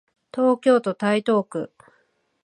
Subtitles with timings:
[0.33, 1.71] 東京都台東区